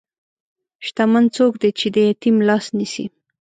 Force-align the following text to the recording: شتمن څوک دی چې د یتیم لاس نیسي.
شتمن 0.85 1.25
څوک 1.35 1.53
دی 1.61 1.69
چې 1.79 1.87
د 1.93 1.95
یتیم 2.09 2.35
لاس 2.47 2.65
نیسي. 2.77 3.05